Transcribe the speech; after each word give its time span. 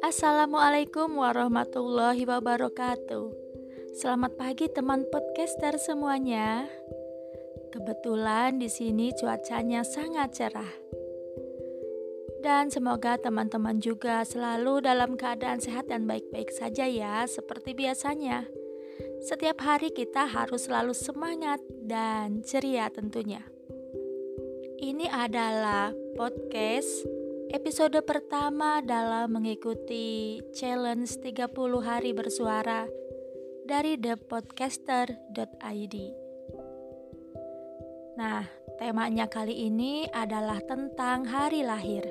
Assalamualaikum 0.00 1.20
warahmatullahi 1.20 2.24
wabarakatuh. 2.24 3.28
Selamat 4.00 4.32
pagi 4.40 4.72
teman 4.72 5.04
podcaster 5.12 5.76
semuanya. 5.76 6.64
Kebetulan 7.68 8.56
di 8.56 8.72
sini 8.72 9.12
cuacanya 9.12 9.84
sangat 9.84 10.32
cerah. 10.32 10.72
Dan 12.40 12.72
semoga 12.72 13.20
teman-teman 13.20 13.76
juga 13.76 14.24
selalu 14.24 14.88
dalam 14.88 15.20
keadaan 15.20 15.60
sehat 15.60 15.92
dan 15.92 16.08
baik-baik 16.08 16.48
saja 16.48 16.88
ya, 16.88 17.28
seperti 17.28 17.76
biasanya. 17.76 18.48
Setiap 19.20 19.60
hari 19.60 19.92
kita 19.92 20.24
harus 20.24 20.64
selalu 20.64 20.96
semangat 20.96 21.60
dan 21.84 22.40
ceria 22.40 22.88
tentunya. 22.88 23.57
Ini 24.78 25.10
adalah 25.10 25.90
podcast 26.14 27.02
episode 27.50 27.98
pertama 28.06 28.78
dalam 28.78 29.34
mengikuti 29.34 30.38
challenge 30.54 31.18
30 31.18 31.50
hari 31.82 32.14
bersuara 32.14 32.86
dari 33.66 33.98
thepodcaster.id. 33.98 35.96
Nah, 38.14 38.46
temanya 38.78 39.26
kali 39.26 39.66
ini 39.66 40.06
adalah 40.14 40.62
tentang 40.62 41.26
hari 41.26 41.66
lahir. 41.66 42.06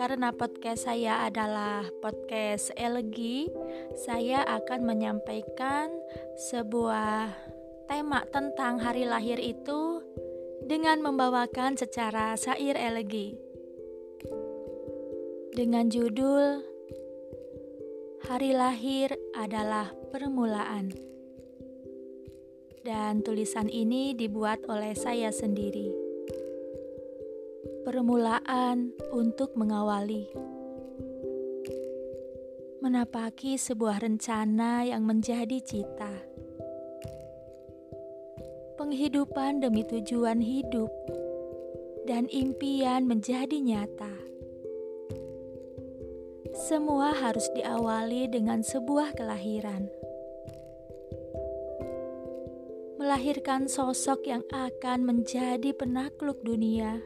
Karena 0.00 0.32
podcast 0.32 0.88
saya 0.88 1.28
adalah 1.28 1.84
podcast 2.00 2.72
elegi, 2.80 3.52
saya 3.92 4.40
akan 4.42 4.80
menyampaikan 4.88 5.92
sebuah 6.50 7.30
tema 7.84 8.24
tentang 8.32 8.80
hari 8.80 9.04
lahir 9.04 9.36
itu 9.36 9.93
dengan 10.64 11.04
membawakan 11.04 11.76
secara 11.76 12.36
syair 12.40 12.76
elegi 12.76 13.54
dengan 15.54 15.86
judul 15.86 16.66
Hari 18.26 18.58
Lahir 18.58 19.14
adalah 19.38 19.94
Permulaan. 20.10 20.90
Dan 22.82 23.22
tulisan 23.22 23.70
ini 23.70 24.18
dibuat 24.18 24.66
oleh 24.66 24.98
saya 24.98 25.30
sendiri. 25.30 25.94
Permulaan 27.86 28.98
untuk 29.14 29.54
mengawali. 29.54 30.26
Menapaki 32.82 33.54
sebuah 33.54 34.02
rencana 34.02 34.82
yang 34.84 35.06
menjadi 35.06 35.62
cita. 35.62 36.33
Penghidupan 38.94 39.58
demi 39.58 39.82
tujuan 39.82 40.38
hidup 40.38 40.86
dan 42.06 42.30
impian 42.30 43.10
menjadi 43.10 43.58
nyata 43.58 44.14
semua 46.54 47.10
harus 47.10 47.42
diawali 47.58 48.30
dengan 48.30 48.62
sebuah 48.62 49.18
kelahiran. 49.18 49.90
Melahirkan 53.02 53.66
sosok 53.66 54.30
yang 54.30 54.46
akan 54.54 55.02
menjadi 55.02 55.74
penakluk 55.74 56.38
dunia. 56.46 57.02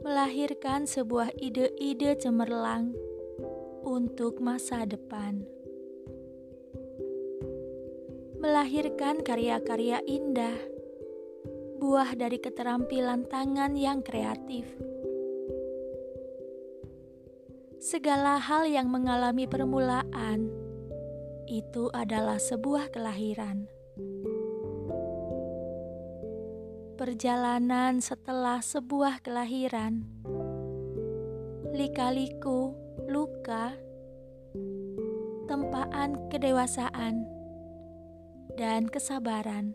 Melahirkan 0.00 0.88
sebuah 0.88 1.36
ide-ide 1.36 2.16
cemerlang 2.16 2.96
untuk 3.84 4.40
masa 4.40 4.88
depan. 4.88 5.44
Melahirkan 8.46 9.26
karya-karya 9.26 10.06
indah, 10.06 10.54
buah 11.82 12.14
dari 12.14 12.38
keterampilan 12.38 13.26
tangan 13.26 13.74
yang 13.74 14.06
kreatif 14.06 14.70
segala 17.82 18.38
hal 18.38 18.70
yang 18.70 18.86
mengalami 18.86 19.50
permulaan 19.50 20.46
itu 21.50 21.90
adalah 21.90 22.38
sebuah 22.38 22.94
kelahiran. 22.94 23.66
Perjalanan 26.94 27.98
setelah 27.98 28.62
sebuah 28.62 29.26
kelahiran, 29.26 30.06
lika-liku, 31.74 32.78
luka, 33.10 33.74
tempaan 35.50 36.30
kedewasaan, 36.30 37.35
dan 38.54 38.86
kesabaran. 38.86 39.74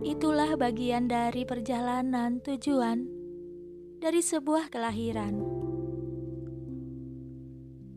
Itulah 0.00 0.56
bagian 0.56 1.12
dari 1.12 1.44
perjalanan 1.44 2.40
tujuan 2.40 3.04
dari 4.00 4.24
sebuah 4.24 4.72
kelahiran 4.72 5.64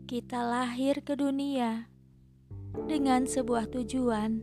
kita 0.08 0.40
lahir 0.40 1.04
ke 1.04 1.12
dunia 1.20 1.84
dengan 2.88 3.28
sebuah 3.28 3.68
tujuan 3.68 4.40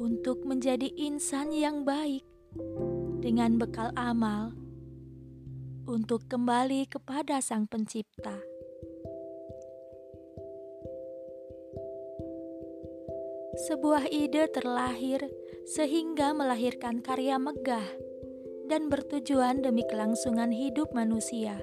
untuk 0.00 0.48
menjadi 0.48 0.88
insan 0.96 1.52
yang 1.52 1.84
baik 1.84 2.24
dengan 3.20 3.60
bekal 3.60 3.92
amal 3.92 4.56
untuk 5.84 6.24
kembali 6.24 6.88
kepada 6.88 7.44
Sang 7.44 7.68
Pencipta. 7.68 8.51
Sebuah 13.62 14.10
ide 14.10 14.50
terlahir 14.50 15.22
sehingga 15.70 16.34
melahirkan 16.34 16.98
karya 16.98 17.38
megah 17.38 17.86
dan 18.66 18.90
bertujuan 18.90 19.62
demi 19.62 19.86
kelangsungan 19.86 20.50
hidup 20.50 20.90
manusia. 20.90 21.62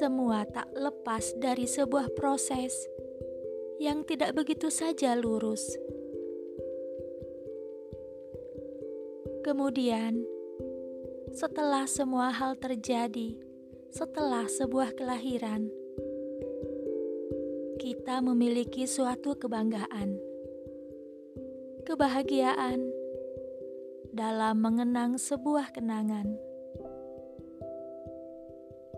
Semua 0.00 0.48
tak 0.48 0.72
lepas 0.72 1.36
dari 1.36 1.68
sebuah 1.68 2.16
proses 2.16 2.72
yang 3.76 4.08
tidak 4.08 4.36
begitu 4.36 4.72
saja 4.72 5.12
lurus. 5.12 5.76
Kemudian, 9.44 10.20
setelah 11.36 11.84
semua 11.84 12.32
hal 12.32 12.56
terjadi, 12.56 13.36
setelah 13.92 14.48
sebuah 14.48 14.96
kelahiran, 14.96 15.79
kita 18.10 18.26
memiliki 18.26 18.90
suatu 18.90 19.38
kebanggaan, 19.38 20.18
kebahagiaan 21.86 22.82
dalam 24.10 24.58
mengenang 24.58 25.14
sebuah 25.14 25.70
kenangan 25.70 26.26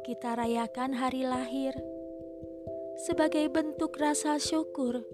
kita 0.01 0.33
rayakan 0.33 0.97
hari 0.97 1.29
lahir 1.29 1.77
sebagai 3.05 3.53
bentuk 3.53 4.01
rasa 4.01 4.41
syukur, 4.41 5.05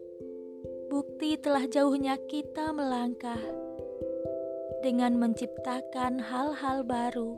bukti 0.87 1.35
telah 1.35 1.67
jauhnya 1.67 2.23
kita 2.31 2.71
melangkah 2.71 3.43
dengan 4.79 5.19
menciptakan 5.19 6.23
hal-hal 6.23 6.87
baru 6.87 7.35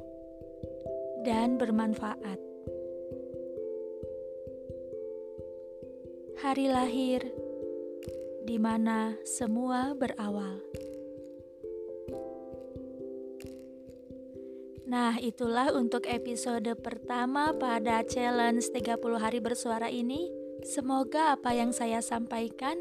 dan 1.24 1.56
bermanfaat. 1.56 2.49
Hari 6.40 6.72
lahir 6.72 7.20
di 8.48 8.56
mana 8.56 9.12
semua 9.28 9.92
berawal. 9.92 10.56
Nah, 14.88 15.20
itulah 15.20 15.68
untuk 15.76 16.08
episode 16.08 16.72
pertama 16.80 17.52
pada 17.52 18.00
challenge 18.08 18.72
30 18.72 19.20
hari 19.20 19.44
bersuara 19.44 19.92
ini. 19.92 20.32
Semoga 20.64 21.36
apa 21.36 21.52
yang 21.52 21.76
saya 21.76 22.00
sampaikan 22.00 22.80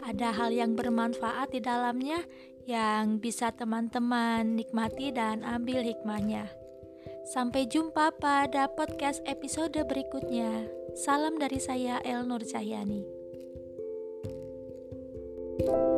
ada 0.00 0.32
hal 0.32 0.56
yang 0.56 0.72
bermanfaat 0.72 1.52
di 1.52 1.60
dalamnya 1.60 2.24
yang 2.64 3.20
bisa 3.20 3.52
teman-teman 3.52 4.56
nikmati 4.56 5.12
dan 5.12 5.44
ambil 5.44 5.84
hikmahnya. 5.84 6.63
Sampai 7.24 7.64
jumpa 7.64 8.12
pada 8.20 8.68
podcast 8.68 9.24
episode 9.24 9.80
berikutnya. 9.88 10.68
Salam 10.92 11.40
dari 11.40 11.56
saya 11.56 11.98
Elnur 12.04 12.44
Cahyani. 12.44 13.02
thank 15.54 15.70
you 15.70 15.93